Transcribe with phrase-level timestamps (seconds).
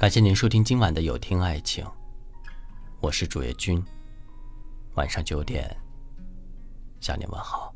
[0.00, 1.84] 感谢您收听今晚的有听爱情，
[3.00, 3.84] 我是主页君。
[4.94, 5.76] 晚上九点
[7.02, 7.74] 向您问好。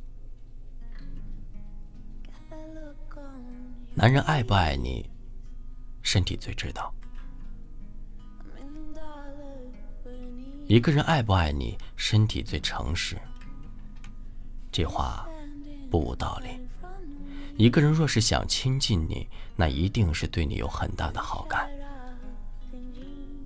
[3.95, 5.07] 男人爱不爱你，
[6.01, 6.91] 身体最知道。
[10.67, 13.19] 一个人爱不爱你，身体最诚实。
[14.73, 15.29] 这话
[15.91, 16.59] 不无道理。
[17.59, 21.69] 一个人若是想亲近你，那一定是对你有很大的好感。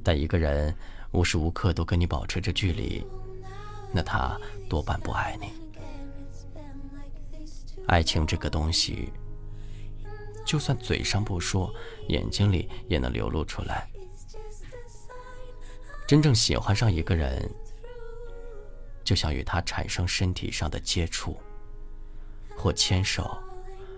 [0.02, 0.75] 但一个人
[1.12, 3.05] 无时无刻都跟你保持着距离，
[3.93, 5.48] 那他多半不爱你。
[7.87, 9.11] 爱情这个东西，
[10.45, 11.73] 就算嘴上不说，
[12.09, 13.89] 眼睛里也能流露出来。
[16.06, 17.51] 真正喜欢上一个人，
[19.05, 21.39] 就像与他产生身体上的接触，
[22.56, 23.37] 或牵手，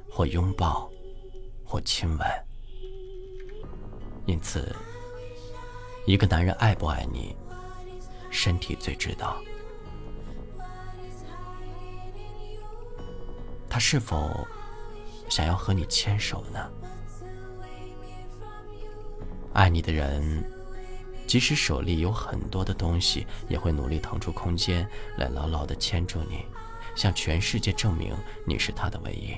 [0.08, 0.90] 或拥抱，
[1.64, 2.26] 或亲吻。
[4.26, 4.74] 因此。
[6.10, 7.36] 一个男人爱不爱你，
[8.32, 9.40] 身体最知道。
[13.68, 14.44] 他是否
[15.28, 16.68] 想要和你牵手呢？
[19.52, 20.44] 爱你的人，
[21.28, 24.84] 即使手里有很多的东西，也会努力腾出空间
[25.16, 26.44] 来牢牢的牵住你，
[26.96, 28.12] 向全世界证明
[28.44, 29.36] 你是他的唯一。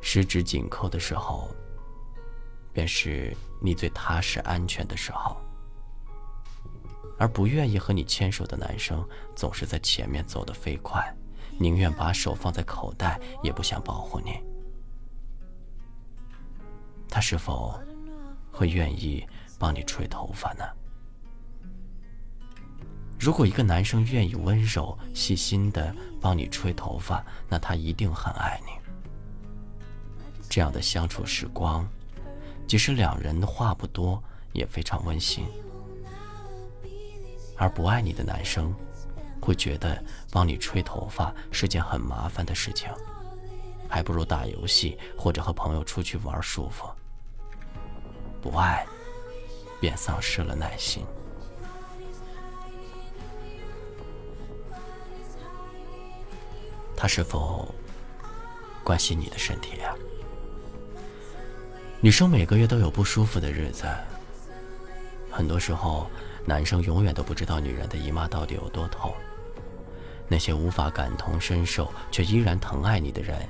[0.00, 1.52] 十指紧扣的时候。
[2.72, 5.36] 便是你最踏实安全的时候，
[7.18, 9.06] 而不愿意和你牵手的男生，
[9.36, 11.14] 总是在前面走得飞快，
[11.58, 14.42] 宁愿把手放在口袋，也不想保护你。
[17.08, 17.78] 他是否
[18.50, 19.26] 会愿意
[19.58, 20.64] 帮你吹头发呢？
[23.20, 28.72] 如果一个男生愿意温柔细心的帮你吹头发，那他一定很爱你。
[30.48, 31.86] 这样的相处时光。
[32.66, 35.46] 即使两人的话不多，也非常温馨。
[37.56, 38.74] 而不爱你的男生，
[39.40, 42.90] 会觉得帮你吹头发是件很麻烦的事情，
[43.88, 46.88] 还不如打游戏或者和朋友出去玩舒服。
[48.40, 48.86] 不爱，
[49.80, 51.04] 便丧失了耐心。
[56.96, 57.72] 他是否
[58.82, 59.94] 关心你的身体呀？
[62.04, 63.86] 女生每个月都有不舒服的日子，
[65.30, 66.10] 很多时候，
[66.44, 69.14] 男生永远都不知道女人的姨妈到底有多痛。
[70.26, 73.48] 那些无法感同身受却依然疼爱你的人，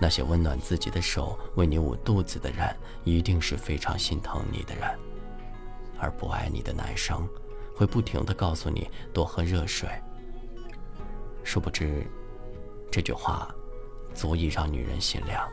[0.00, 4.84] 那些温暖自己的手为你捂肚子的人，一定是非常心疼你的人。
[5.96, 7.24] 而不爱你的男生，
[7.76, 9.88] 会不停的告诉你多喝热水。
[11.44, 12.04] 殊不知，
[12.90, 13.48] 这句话，
[14.12, 15.48] 足以让女人心凉。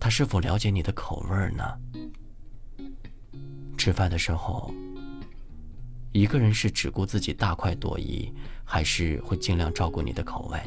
[0.00, 1.62] 他是否了解你的口味呢？
[3.76, 4.74] 吃饭的时候，
[6.12, 8.32] 一个人是只顾自己大快朵颐，
[8.64, 10.58] 还是会尽量照顾你的口味？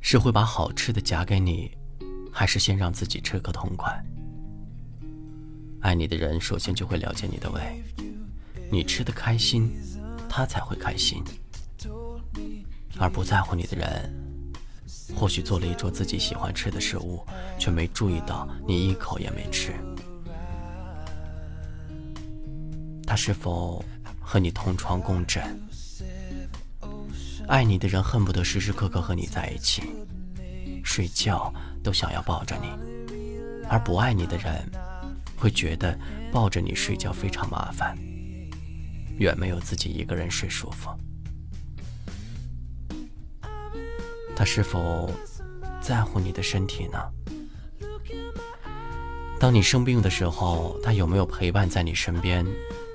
[0.00, 1.76] 是会把好吃的夹给你，
[2.32, 3.92] 还是先让自己吃个痛快？
[5.80, 7.82] 爱你的人首先就会了解你的胃，
[8.70, 9.72] 你吃的开心，
[10.28, 11.22] 他才会开心。
[12.98, 14.21] 而不在乎你的人。
[15.14, 17.24] 或许做了一桌自己喜欢吃的食物，
[17.58, 19.72] 却没注意到你一口也没吃。
[23.06, 23.84] 他是否
[24.20, 25.42] 和你同床共枕？
[27.46, 29.82] 爱你的人恨不得时时刻刻和你在一起，
[30.82, 31.52] 睡觉
[31.82, 32.68] 都想要抱着你；
[33.68, 34.64] 而不爱你的人，
[35.36, 35.98] 会觉得
[36.32, 37.98] 抱着你睡觉非常麻烦，
[39.18, 40.88] 远没有自己一个人睡舒服。
[44.34, 45.10] 他是否
[45.80, 46.98] 在乎你的身体呢？
[49.38, 52.46] 当你生病的时候，他有没有陪伴在你身边，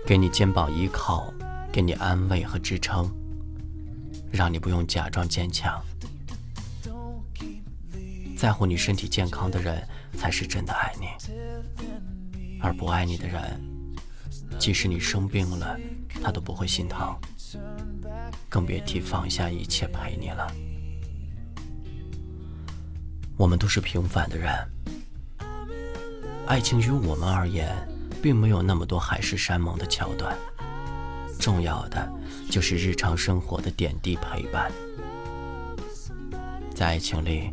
[0.05, 1.33] 给你肩膀依靠，
[1.71, 3.11] 给你安慰和支撑，
[4.31, 5.81] 让你不用假装坚强？
[8.37, 9.85] 在乎你身体健康的人，
[10.17, 11.07] 才是真的爱你；
[12.61, 13.59] 而不爱你的人，
[14.57, 15.77] 即使你生病了，
[16.23, 17.13] 他都不会心疼，
[18.47, 20.47] 更别提放下一切陪你了。
[23.37, 24.51] 我们都是平凡的人，
[26.47, 27.71] 爱情于我们而言，
[28.19, 30.35] 并没有那么多海誓山盟的桥段，
[31.39, 32.11] 重要的
[32.49, 34.71] 就是日常生活的点滴陪伴。
[36.73, 37.51] 在爱情里，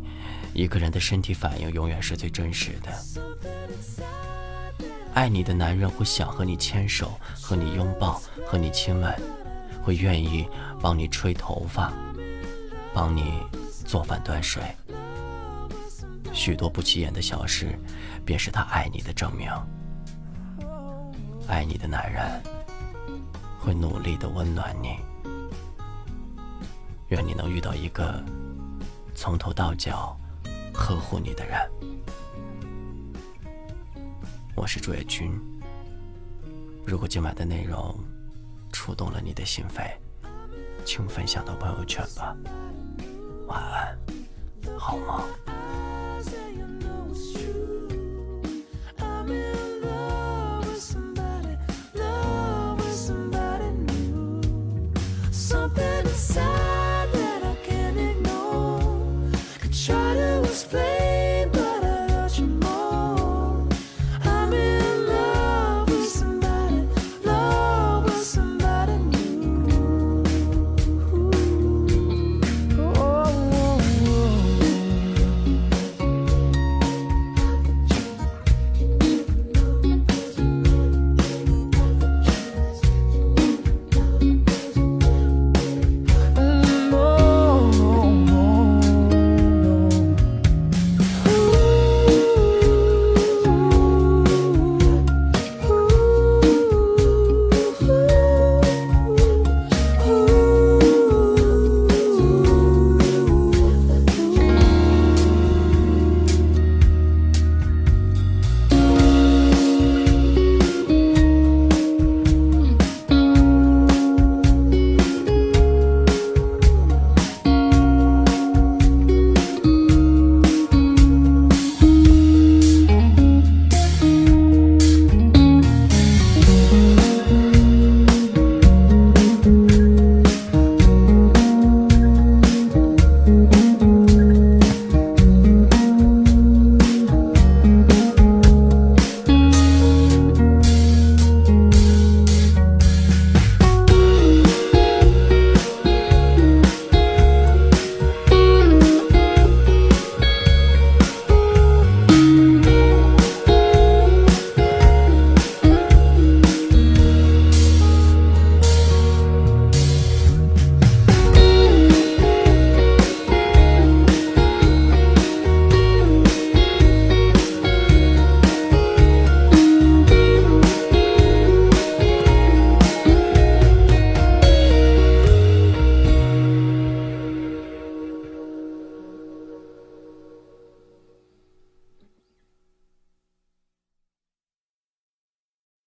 [0.55, 4.03] 一个人的身体反应永远是最真实的。
[5.13, 9.15] 爱你的男人会想和你牵手，和你拥抱，和你亲吻，
[9.83, 10.47] 会愿意
[10.81, 11.93] 帮你吹头发，
[12.91, 13.39] 帮你
[13.85, 14.63] 做饭端水。
[16.35, 17.79] 许多不起眼的小事，
[18.25, 19.49] 便是他爱你的证明。
[21.47, 22.43] 爱你的男人，
[23.57, 24.99] 会努力的温暖你。
[27.07, 28.21] 愿你能遇到一个
[29.15, 30.15] 从头到脚
[30.73, 31.57] 呵护你的人。
[34.55, 35.31] 我是朱叶君。
[36.85, 37.97] 如果今晚的内容
[38.73, 39.89] 触动了你的心扉，
[40.83, 42.35] 请分享到朋友圈吧。
[43.47, 43.97] 晚安，
[44.77, 45.44] 好梦。